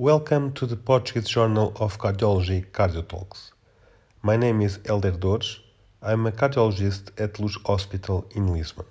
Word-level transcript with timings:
Welcome 0.00 0.52
to 0.52 0.64
the 0.64 0.76
Portuguese 0.76 1.28
Journal 1.28 1.72
of 1.74 1.98
Cardiology 1.98 2.64
Cardiotalks. 2.66 3.50
My 4.22 4.36
name 4.36 4.60
is 4.60 4.78
Elder 4.84 5.10
Dores. 5.10 5.58
I'm 6.00 6.24
a 6.24 6.30
cardiologist 6.30 7.10
at 7.20 7.40
Luz 7.40 7.58
Hospital 7.66 8.24
in 8.30 8.46
Lisbon. 8.46 8.86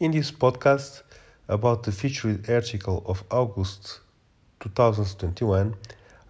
In 0.00 0.10
this 0.10 0.30
podcast 0.30 1.04
about 1.48 1.84
the 1.84 1.90
featured 1.90 2.50
article 2.50 3.02
of 3.06 3.24
August 3.30 4.00
2021, 4.60 5.74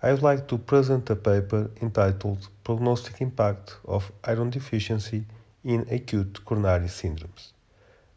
I 0.05 0.13
would 0.13 0.23
like 0.23 0.47
to 0.47 0.57
present 0.57 1.11
a 1.11 1.17
paper 1.17 1.69
entitled 1.83 2.47
Prognostic 2.63 3.21
Impact 3.21 3.75
of 3.87 4.13
Iron 4.23 4.51
Deficiency 4.51 5.25
in 5.65 5.85
Acute 5.91 6.45
Coronary 6.45 6.87
Syndromes. 6.87 7.51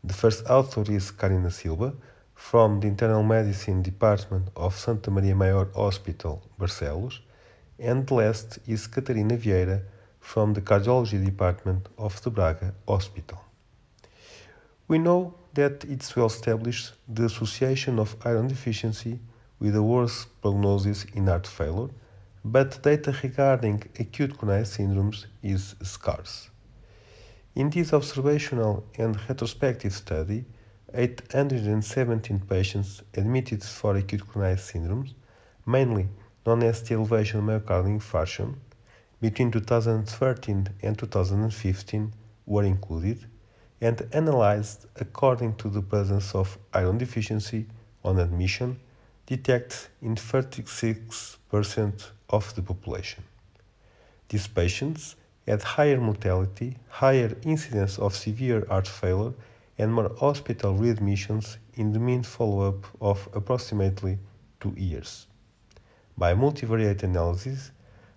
The 0.04 0.14
first 0.14 0.46
author 0.46 0.84
is 0.92 1.10
Karina 1.10 1.50
Silva 1.50 1.96
from 2.38 2.80
the 2.80 2.88
Internal 2.88 3.24
Medicine 3.24 3.82
Department 3.82 4.48
of 4.56 4.78
Santa 4.78 5.10
Maria 5.10 5.34
Maior 5.34 5.74
Hospital, 5.76 6.42
Barcelos, 6.58 7.20
and 7.80 8.10
last 8.12 8.60
is 8.68 8.86
Catarina 8.88 9.36
Vieira 9.36 9.82
from 10.20 10.54
the 10.54 10.62
Cardiology 10.62 11.24
Department 11.26 11.90
of 11.98 12.22
the 12.22 12.30
Braga 12.30 12.74
Hospital. 12.88 13.40
We 14.88 15.00
know 15.00 15.34
that 15.56 15.84
it's 15.86 16.16
well 16.16 16.28
established 16.28 16.94
the 17.08 17.26
association 17.26 17.98
of 17.98 18.16
iron 18.24 18.48
deficiency 18.48 19.20
with 19.60 19.76
a 19.76 19.84
worse 19.84 20.26
prognosis 20.42 21.06
in 21.16 21.26
heart 21.26 21.48
failure, 21.48 21.90
but 22.46 22.82
data 22.84 23.14
regarding 23.24 23.84
acute 24.00 24.38
coronary 24.38 24.64
syndromes 24.64 25.26
is 25.42 25.76
scarce. 25.82 26.50
In 27.56 27.72
this 27.72 27.94
observational 27.94 28.86
and 29.00 29.18
retrospective 29.28 29.92
study, 29.92 30.46
817 30.98 32.40
patients 32.40 33.04
admitted 33.14 33.64
for 33.64 33.96
acute 33.96 34.28
coronary 34.28 34.58
syndromes, 34.58 35.14
mainly 35.64 36.08
non-ST 36.44 36.92
elevation 36.92 37.42
myocardial 37.42 38.00
infarction, 38.00 38.56
between 39.22 39.52
2013 39.52 40.68
and 40.82 40.98
2015 40.98 42.14
were 42.48 42.64
included 42.64 43.28
and 43.80 44.08
analyzed 44.12 44.88
according 44.96 45.54
to 45.58 45.70
the 45.70 45.84
presence 45.84 46.34
of 46.34 46.58
iron 46.74 46.98
deficiency 46.98 47.68
on 48.04 48.18
admission 48.20 48.80
detected 49.28 49.78
in 50.02 50.16
36% 50.16 52.12
of 52.32 52.56
the 52.56 52.62
population. 52.64 53.24
These 54.30 54.48
patients 54.48 55.16
had 55.48 55.62
higher 55.62 56.02
mortality, 56.02 56.78
higher 56.90 57.38
incidence 57.44 58.00
of 58.00 58.16
severe 58.16 58.66
heart 58.68 58.88
failure, 58.88 59.34
and 59.78 59.94
more 59.94 60.12
hospital 60.20 60.74
readmissions 60.74 61.58
in 61.76 61.92
the 61.94 62.00
mean 62.00 62.24
follow-up 62.24 62.86
of 63.00 63.30
approximately 63.34 64.18
two 64.60 64.74
years. 64.76 65.28
By 66.18 66.34
multivariate 66.34 67.04
analysis, 67.04 67.72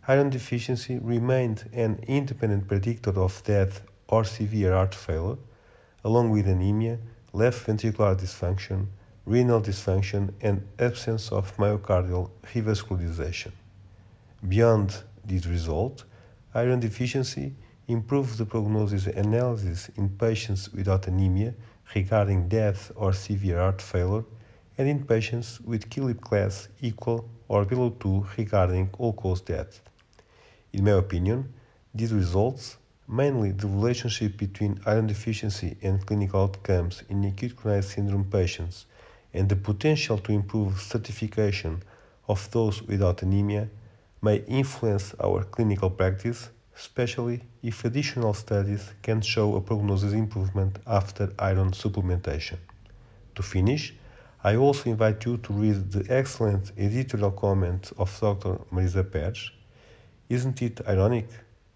iron 0.08 0.30
deficiency 0.30 0.98
remained 0.98 1.69
an 1.72 2.02
independent 2.06 2.67
predictor 2.67 3.19
of 3.20 3.42
death 3.44 3.83
or 4.08 4.25
severe 4.25 4.72
heart 4.72 4.94
failure, 4.94 5.36
along 6.05 6.30
with 6.30 6.48
anemia, 6.48 6.98
left 7.33 7.67
ventricular 7.67 8.17
dysfunction, 8.17 8.86
renal 9.27 9.61
dysfunction, 9.61 10.33
and 10.41 10.67
absence 10.78 11.30
of 11.30 11.55
myocardial 11.58 12.30
revascularization. 12.55 13.52
Beyond 14.48 15.02
this 15.24 15.47
result, 15.47 16.05
iron 16.55 16.80
deficiency 16.80 17.55
improved 17.92 18.38
the 18.38 18.46
prognosis 18.46 19.06
analysis 19.06 19.91
in 19.96 20.08
patients 20.08 20.72
without 20.72 21.06
anemia 21.06 21.55
regarding 21.94 22.48
death 22.48 22.92
or 22.94 23.12
severe 23.12 23.58
heart 23.58 23.83
failure 23.83 24.24
and 24.78 24.88
in 24.88 25.05
patients 25.05 25.60
with 25.60 25.91
Killip 25.91 26.20
class 26.20 26.68
equal 26.80 27.28
or 27.48 27.64
below 27.64 27.91
2 28.00 28.27
regarding 28.38 28.88
all-cause 28.98 29.41
death. 29.41 29.80
In 30.72 30.84
my 30.84 30.92
opinion, 30.92 31.52
these 31.94 32.12
results, 32.12 32.77
mainly 33.08 33.50
the 33.50 33.66
relationship 33.66 34.36
between 34.36 34.80
iron 34.86 35.06
deficiency 35.08 35.77
and 35.83 36.06
clinical 36.06 36.42
outcomes 36.42 37.02
in 37.08 37.24
acute 37.24 37.56
coronary 37.56 37.83
syndrome 37.83 38.24
patients 38.24 38.86
and 39.34 39.48
the 39.48 39.56
potential 39.56 40.18
to 40.18 40.33
improve 40.33 40.80
stratification 40.80 41.83
of 42.29 42.48
those 42.52 42.83
without 42.83 43.23
anemia, 43.23 43.68
may 44.23 44.36
influence 44.46 45.14
our 45.23 45.42
clinical 45.42 45.90
practice, 45.90 46.50
especially 46.77 47.42
if 47.63 47.85
additional 47.85 48.35
studies 48.35 48.92
can 49.03 49.20
show 49.20 49.57
a 49.57 49.61
prognosis 49.61 50.13
improvement 50.13 50.79
after 50.86 51.33
iron 51.39 51.70
supplementation. 51.73 52.58
To 53.35 53.42
finish, 53.42 53.95
I 54.42 54.57
also 54.57 54.91
invite 54.91 55.25
you 55.27 55.36
to 55.39 55.53
read 55.53 55.92
the 55.92 56.05
excellent 56.09 56.73
editorial 56.79 57.33
comment 57.33 57.92
of 57.98 58.19
Dr. 58.19 58.59
Marisa 58.73 59.05
Pérez. 59.05 59.51
Isn't 60.29 60.63
it 60.63 60.80
ironic? 60.89 61.29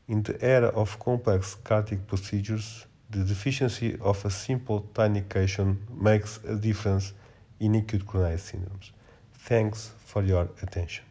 In 0.08 0.22
the 0.22 0.42
era 0.42 0.68
of 0.68 0.98
complex 0.98 1.56
cardiac 1.64 2.06
procedures, 2.06 2.86
the 3.10 3.24
deficiency 3.24 3.96
of 4.00 4.24
a 4.24 4.30
simple 4.30 4.80
tinication 4.94 5.86
makes 5.90 6.40
a 6.44 6.54
difference 6.54 7.12
in 7.60 7.74
acute 7.74 8.06
coronary 8.06 8.38
syndromes. 8.38 8.90
Thanks 9.32 9.92
for 10.04 10.22
your 10.22 10.48
attention. 10.62 11.04